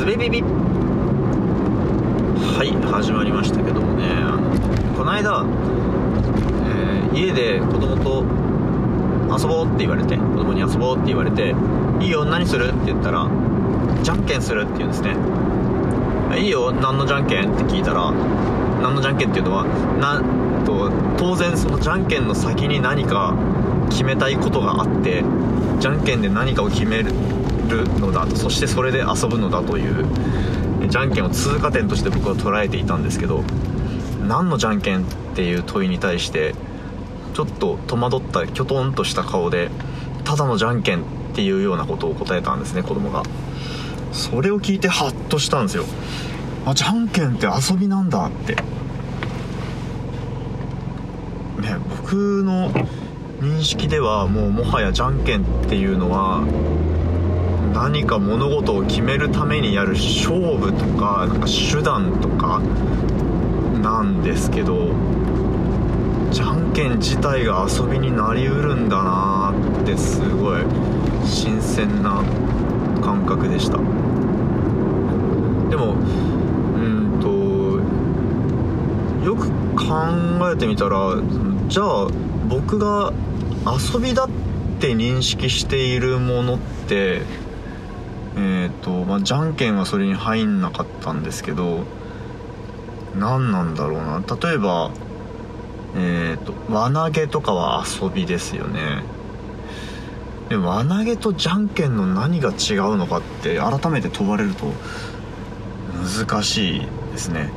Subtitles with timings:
[0.00, 0.40] すべビビ。
[0.40, 0.46] は
[2.64, 4.06] い始まりましたけどもね。
[4.06, 5.44] あのこの間、
[6.64, 8.24] えー家で子供と
[9.38, 11.54] 遊ぼうって言われて子供に遊ぼうって言われて
[12.00, 12.68] いいよ何する？
[12.68, 13.28] って言ったら
[14.02, 15.14] じゃんけんするって言うんですね
[16.40, 17.52] いいよ何のじゃんけん？
[17.52, 18.10] って聞いたら
[18.80, 19.30] 何のじゃんけん？
[19.30, 19.66] っていうのは
[20.00, 20.22] な
[20.64, 23.34] と当然そのじゃんけんの先に何か
[23.90, 25.22] 決めたいことがあって
[25.78, 27.12] じゃんけんで何かを決める
[27.76, 30.06] のだとそしてそれで遊ぶのだという
[30.88, 33.42] じゃんけんを通過点として僕は捉えていたんですけど
[34.26, 35.04] 何のじゃんけんっ
[35.34, 36.54] ていう問いに対して
[37.34, 39.70] ちょっと戸惑ったきょとんとした顔で
[40.24, 41.04] ただのじゃんけんっ
[41.34, 43.22] ていうようなことを答えたんですね子供が。
[44.12, 45.84] それを聞いてハッとしたんですよ。
[46.66, 48.54] あじゃんけんって遊びなんだって。
[48.54, 48.62] ね
[52.02, 52.70] 僕の
[53.40, 56.42] 認識ではもうもはやじゃんけんっていうのは
[57.72, 62.60] 何か物事を決めるためにやる勝負とかなんか手段とか
[63.82, 64.92] なんですけど
[66.30, 70.62] じゃんけん自体が遊びになりうるんだなーってすごい
[71.24, 72.22] 新鮮な
[73.02, 73.78] 感覚でした。
[73.78, 77.28] でもうんと
[79.24, 81.16] よく考えてみたら
[81.68, 82.08] じゃあ
[82.48, 83.12] 僕が
[83.66, 84.28] 遊びだっ
[84.80, 87.22] て認識しているものって
[88.40, 91.84] えっ、とまあじゃんけんはそれに入んなかったんですけど
[93.18, 94.20] 何なんだろうな。
[94.20, 94.90] 例えば
[95.96, 99.02] えっ、と輪投げとかは遊びですよね。
[100.48, 104.72] で輪投げとじゃんけんの何が違うのかって改めて問われると
[106.26, 106.80] 難しい
[107.12, 107.50] ですね。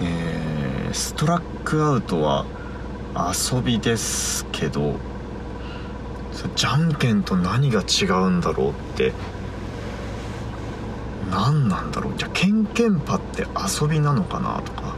[0.00, 0.52] えー
[0.92, 2.44] ストラックアウトは
[3.14, 4.96] 遊びですけど
[6.54, 9.12] じゃんけんと何が違うんだろうって。
[11.30, 12.14] 何なんだろう。
[12.16, 13.46] じゃあケンケンパって
[13.80, 14.94] 遊びなのかなとか。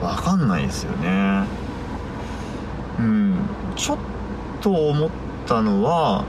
[0.00, 1.44] 分かんないですよね。
[2.98, 3.36] うん。
[3.76, 3.98] ちょっ
[4.60, 5.10] と思っ
[5.46, 6.24] たのは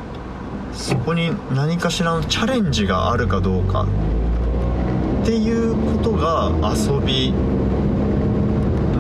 [0.74, 3.86] そこに何かしらのチャレンジがあるかどうか
[5.22, 7.34] っていうことが遊び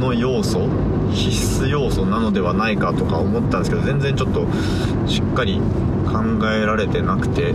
[0.03, 0.67] の要素
[1.11, 4.45] 必須要素なのではないかとか思ったんですけど全然ちょっと
[5.07, 5.61] しっかり
[6.05, 7.53] 考えられてなくて、えー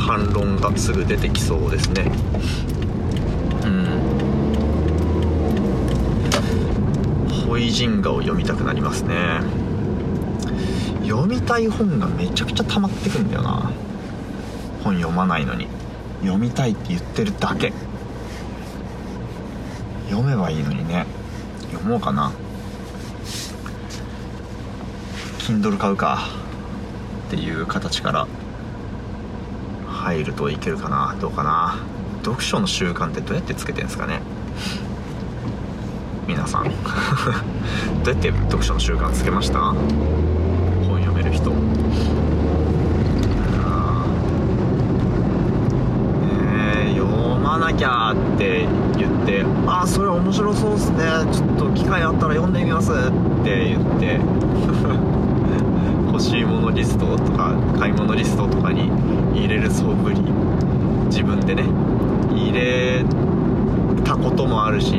[0.00, 2.10] 反論がすぐ出てきそうですね。
[3.64, 3.86] うん。
[7.46, 9.40] ホイジンガを読みたくなりますね。
[11.06, 13.70] 読みたい本がめちゃくちゃ溜まってくんだよな。
[14.82, 15.68] 本読まないのに。
[16.22, 17.72] 読みたいって言ってるだけ。
[20.08, 21.06] 読めばいいのにね。
[21.80, 22.32] 読もうかな。
[25.38, 26.18] Kindle 買うか。
[27.28, 28.26] っていう形から。
[29.88, 31.16] 入るといけるかな。
[31.20, 31.76] どうかな。
[32.24, 34.20] 読書の習慣ってどうやってつけてんですかね。
[36.26, 36.64] 皆さん。
[38.04, 39.58] どうやって読書の習慣つけました？
[39.60, 41.50] 本読める人
[43.64, 47.06] あーねえ読
[47.40, 48.66] まなきゃって
[48.96, 51.04] 言って「あそれ面白そうっすね。
[51.32, 52.94] ちょっと機会あったら読んでみます」っ
[53.44, 54.20] て言って
[56.08, 58.90] 欲しいものリストとか買い物リストとかに
[59.34, 60.20] 入れる素振り。
[61.06, 61.64] 自分でね
[62.32, 63.04] 入れ
[64.04, 64.94] たこともあるし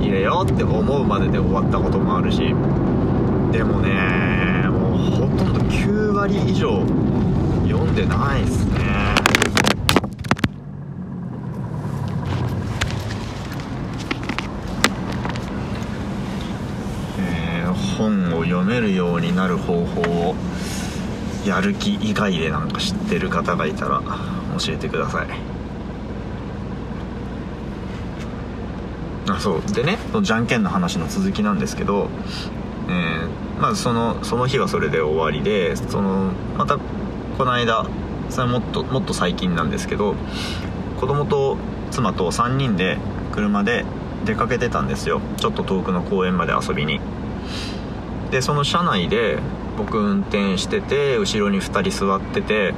[0.00, 2.54] 入れようって思うまでで終わったこともあるし。
[3.52, 6.82] でもねもうほとんど9割以上
[7.68, 8.72] 読んでないっすね
[17.18, 20.34] えー本を読めるようになる方法を
[21.46, 24.02] やる気以外でなんか知ってる方がいたら
[24.58, 25.26] 教えてください。
[29.28, 29.72] あそう。
[29.72, 32.08] でねそのじゃんけんの話の続きなんですけど、
[32.88, 36.78] えーまあそのその日はそれで終わりでそのまた
[37.38, 37.86] この間
[38.28, 40.16] それもっともっと最近なんですけど
[40.98, 41.56] 子供と
[41.92, 42.98] 妻と3人で
[43.30, 43.84] 車で
[44.24, 45.20] 出かけてたんですよ。
[45.36, 47.00] ちょっと遠くの公園まで遊びに。
[48.32, 49.38] でその車内で
[49.76, 52.74] 僕運転してて後ろに2人座ってて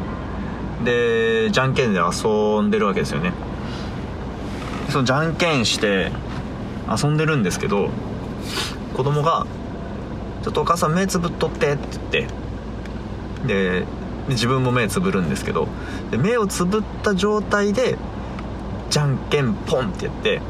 [0.84, 3.32] でじゃんけんで遊んでるわけですよね。
[4.90, 6.10] そのじゃんけんして
[6.88, 7.88] 遊んでるんですけど
[8.94, 9.46] 子供が
[10.42, 12.28] 「ちょっとお母さん目つぶっとって」って言っ
[13.46, 13.86] てで
[14.28, 15.68] 自分も目つぶるんですけど
[16.10, 17.96] で目をつぶった状態で
[18.90, 20.40] じゃんけんポンってやって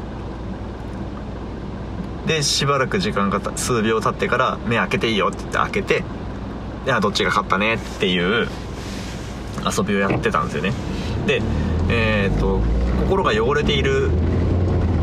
[2.25, 6.03] でしばらく時間がた数秒経ってから目開けていいよって言って開けて
[6.85, 7.75] であどっちが勝ったね？
[7.75, 8.47] っていう
[9.65, 10.73] 遊びをやってたんですよね。
[11.25, 11.41] で
[11.89, 12.61] えー、っと
[13.03, 14.09] 心が汚れている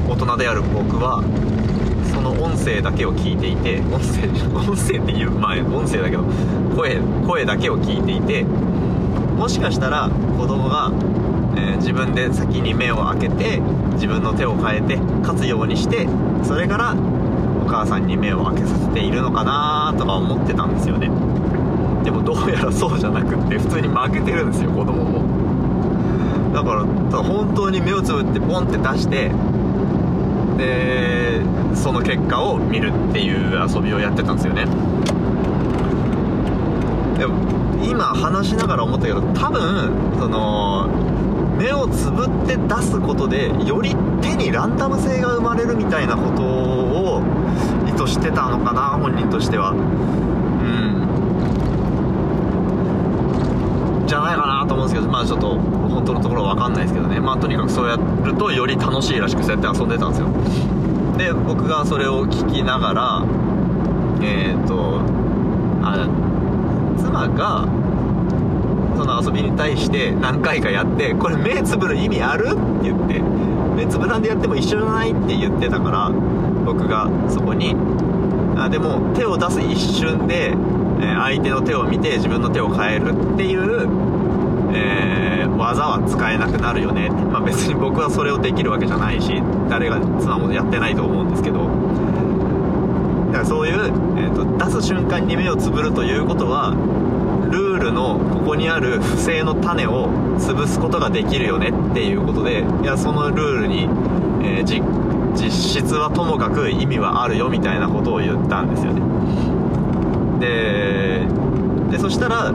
[0.09, 1.23] 大人である僕は
[2.13, 6.25] その音声だけを聞いていて音声 音声っていうまあ音声だけど
[6.77, 8.45] 声声だけを聞いていて
[9.37, 10.93] もしかしたら子供が、
[11.57, 13.61] えー、自分で先に目を開けて
[13.95, 16.07] 自分の手を変えて勝つようにして
[16.43, 16.95] それから
[17.65, 21.11] お母さんに目を開けさせているのかなとか思ってたんですよね。
[22.05, 25.23] でもどうやらそうじゃなくって普通に負けてるんですよ子供も。
[26.53, 26.85] だから
[27.23, 29.31] 本当に目をつぶってポンって出して
[30.59, 31.41] で
[31.75, 34.67] その結果を見るっていう遊びをやってたんですよね。
[37.19, 37.35] でも
[37.83, 40.89] 今話しながら思ったけど多分その
[41.59, 47.23] 目をつぶって出すことでより手にランダム性が生まれるみたいなことを
[47.87, 49.71] 意図してたのかな本人としては。
[49.71, 49.77] うん。
[54.07, 57.21] じゃないかなと思うんですけどまあちょっと本当のところは分かんないですけどね。
[57.21, 60.29] まあとにかくそうやるとより楽しいらしくそうやって遊んでたんですよ。
[61.17, 63.25] で僕がそれを聞きながら
[64.21, 65.01] えっ、ー、と
[65.83, 66.09] あ
[66.99, 67.67] 妻が
[68.97, 72.49] その遊びに対して何回かやってこれ目つぶる意味ある？
[72.49, 73.21] って言って
[73.77, 75.13] 目つぶらんでやっても一緒じゃない？
[75.13, 76.11] って言ってたから
[76.65, 77.75] 僕がそこに。
[78.57, 80.55] あでも手を出す一瞬で、
[81.01, 83.89] え相手の手を見て自分の手を変えるっていう、
[84.75, 87.09] えー、技は使えなくなるよね。
[87.09, 91.67] まあ、別に僕はそれをできるわけじゃないし誰が妻もやってないと思うんですけど。
[93.29, 93.87] だからそういう、
[94.19, 96.75] えーと、出す瞬間に目をつぶるということは
[97.83, 100.09] ルールのここにある不正の種を
[100.39, 103.83] 潰すことができるよねっていうことでいやそのルールに、
[104.47, 109.03] えー、実質はともかく意味はあるよみたいなことを言ったんですよね。
[110.39, 111.27] で
[111.91, 112.53] でそしたら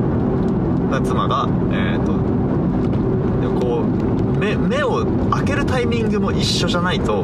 [1.04, 2.14] 妻がえっ、ー、と
[3.60, 7.24] こう目目を開けるタイミングも一緒じゃないと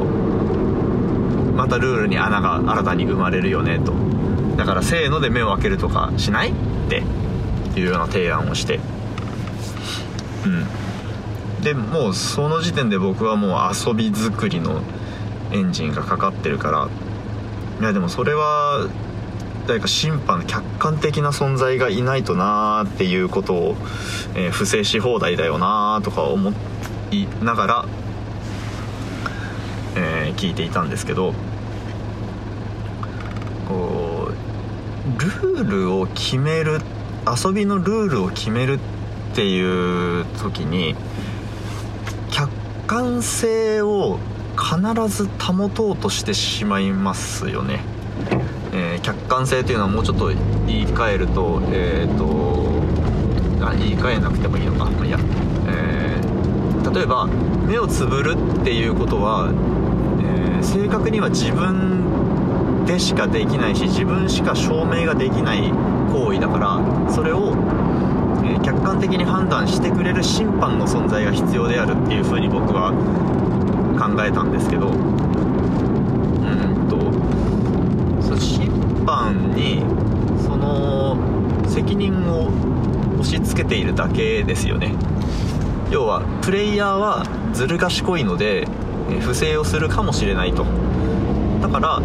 [1.56, 3.94] またルールに穴が新たに生まれるよねと。
[4.56, 6.54] だからせーので目を開けるとかしないっ
[6.90, 7.23] て。
[7.76, 8.80] いうような提案をして。
[10.44, 11.62] うん。
[11.62, 14.82] でもうその時点で僕はもう遊び作りの
[15.52, 16.88] エンジンがかかってるから。
[17.80, 18.86] いやでもそれは
[19.66, 23.76] 誰か審判客観的な存在がいないとなーっていうことを、
[24.34, 26.52] えー、不正し放題だよなーとか思
[27.10, 27.86] いながら、
[29.96, 31.34] えー、聞いていたんですけど。
[33.68, 36.80] こうルールを決める
[37.26, 38.78] 遊びのルールを決めるっ
[39.34, 40.94] ていう時に
[42.30, 42.50] 客
[42.86, 44.18] 観性を
[44.56, 47.80] 必ず保とうとしてしまいますよね、
[48.72, 50.28] えー、客観性というのはもうちょっと
[50.66, 52.84] 言い換えるとえっ、ー、と
[53.66, 54.90] あ言い換えなくてもいいのか。
[54.90, 55.18] まあいや、
[55.66, 59.50] えー、例えば目をつぶるっていうことは、
[60.20, 65.72] え正確には自分でしかできないし自分しか証明ができない
[66.14, 67.56] 行為だからそれを
[68.44, 72.92] え客観的に判断してくれる審判の存在が必要であるっていうふうに僕は
[73.98, 74.94] 考えたんですけどうん
[76.88, 76.96] と
[78.22, 78.70] その審
[79.04, 79.82] 判に
[80.40, 81.16] その
[81.68, 82.48] 責任を
[83.18, 84.94] 押し付けているだけですよね。
[85.90, 88.68] 要はプレイヤーはずる賢いので
[89.20, 90.64] 不正をするかもしれないと。
[91.60, 92.02] だから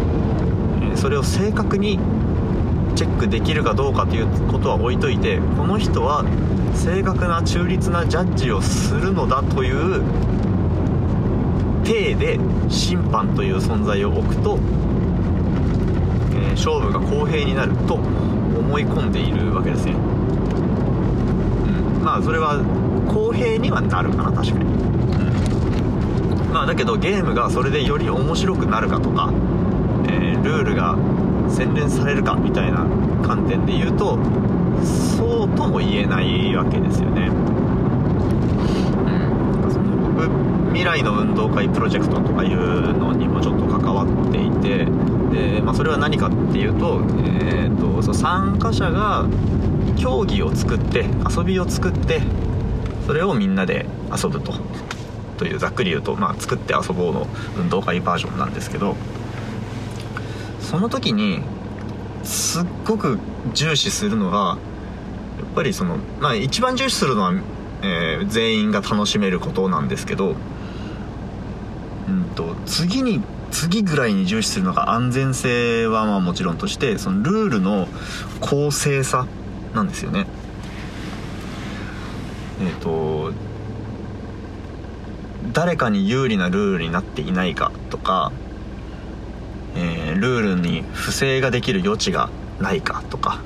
[0.96, 2.00] それを正確に
[3.00, 6.22] チェックできるかどうかということは置いといてこの人は
[6.74, 10.02] 正確な中立なジャッジをするのだという
[11.82, 12.38] 体で
[12.68, 14.58] 審判という存在を置くと、
[16.32, 19.96] えー、勝負が公平になると思い込んでいるわけですね、う
[22.00, 22.62] ん、まあそれは
[23.08, 29.32] 公平にはなるかな確かに、うん、まあだけどゲームがそれでより面白くなるかとか、
[30.06, 30.98] えー、ルールが
[31.50, 32.86] 洗練されるかみたいな
[33.26, 34.18] 観点で言うと
[35.16, 37.30] そうとも言えないわけですよね。
[40.70, 44.86] 未来の運動会プロジェクトとかいうのにもちょっと関わっていて
[45.30, 49.26] で、まあ、それは何かっていうと,、えーと、そ参加者が
[49.98, 51.04] 競技を作って
[51.36, 52.22] 遊びを作って
[53.06, 54.54] それをみんなで遊ぶと。
[55.36, 57.26] というざっくり言うと、まあ、作って遊ぼうの
[57.56, 58.94] 運動会バージョンなんですけど
[60.70, 61.40] その時に
[62.22, 63.18] すっごく
[63.54, 64.56] 重視するのが
[65.38, 67.32] やっぱりその、まあ、一番重視するのは、
[67.82, 70.36] えー、全員が楽しめることなんですけど
[72.08, 77.88] うんと次に次ぐらいに重視するのが安全性はまあもちろんとしてそのルールの
[78.40, 79.26] 公正さ
[79.74, 80.26] なんですよね。
[82.60, 83.32] えっ、と
[85.52, 88.30] 誰かに有利なルールになっていないかとか、
[89.76, 93.40] えー、ルールに不正ができる余地がないかとか、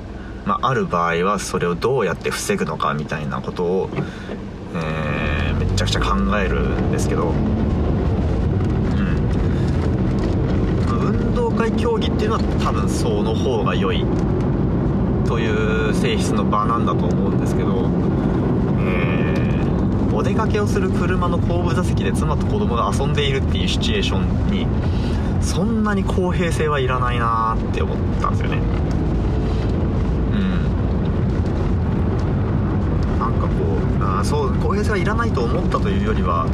[0.44, 3.90] まあ、ある場合はそれをどうやって防ぐのかみたいなことを、
[4.74, 7.36] えー、めちゃくちゃ考えるんですけど、うん、
[10.90, 14.04] 運動会競技っていうのは多分その方が良い
[15.26, 17.88] という性質の場なんだと思うんですけど、
[18.80, 24.66] え、お出かけをする車の後部座席で妻と子供が遊んでいるっていうシチュエーションに
[25.54, 28.58] そんなに公平性はいらないなって思ったんですよね。
[30.32, 30.64] うん。
[33.20, 36.48] なんかこうあそう公平性はいらないと思ったというよりは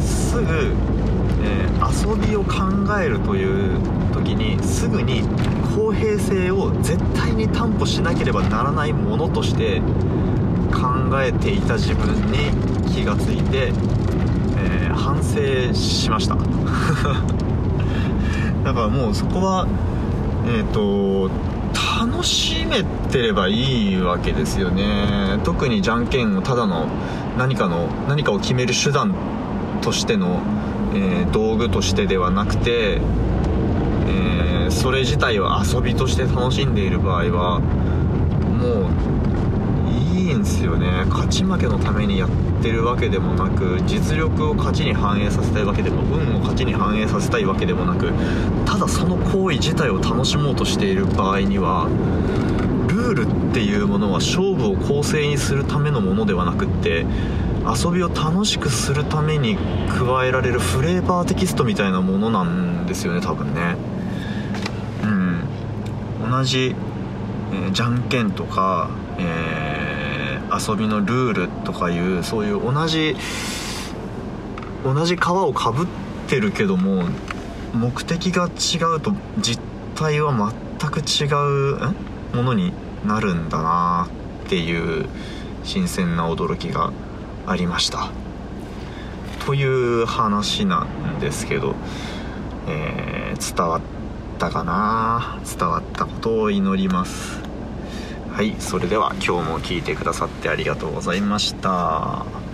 [0.00, 0.72] すぐ、
[1.42, 2.62] えー、遊びを考
[2.98, 3.78] えるという
[4.14, 5.24] 時にすぐに
[5.76, 9.82] 公平性を絶対に担保しなければならないものとして
[10.72, 12.50] 考えていた自分に
[12.94, 13.74] 気がついて、
[14.56, 16.38] えー、反省しました
[18.64, 19.66] だからもうそこは
[20.46, 21.30] えっ、ー、と
[22.00, 25.40] 楽しめてればいいわけですよね。
[25.44, 26.86] 特にじゃんけんをただの
[27.36, 29.14] 何かの何かを決める手段
[29.82, 30.40] としての、
[30.94, 33.00] えー、道具としてではなくて
[34.08, 39.47] えー、それ自体を遊びとして楽しんでいる場合はもう
[40.18, 41.04] いいんですよね。
[41.08, 42.30] 勝ち負けのためにやっ
[42.62, 48.10] てるわけでもなく実力を勝ちに反映させたいわけでも運を勝ちに反映させたいわけでもなく
[48.66, 51.88] ただその行為自体を楽しもうとしている場合には
[52.88, 57.06] ルールっていうものは勝負を公正にするためのものではなくって
[57.64, 59.56] 遊びを楽しくするために
[59.88, 63.76] 加えられるフレーバーテキストみたいなものなんですよね多分ね。
[65.02, 66.30] うん。
[66.30, 66.74] 同じ、
[67.52, 69.77] え、じゃんけんとか、えー、
[70.52, 73.16] 遊びのルールとかいうそういう同じ
[74.84, 75.86] 同じ皮をかぶっ
[76.28, 77.04] てるけども
[77.74, 79.60] 目的が違うと実
[79.94, 80.32] 態は
[80.78, 81.26] 全く違
[81.74, 82.72] うものに
[83.04, 84.08] なるんだな
[84.46, 85.06] っていう
[85.64, 86.92] 新鮮な驚きが
[87.46, 88.10] ありました。
[89.44, 91.74] という話なんですけど、
[92.66, 93.80] えー、伝わっ
[94.38, 95.38] たかな？
[95.58, 97.47] 伝わったことを祈ります。
[98.38, 102.47] はいそれでは今日も聴いてくださってありがとうございました。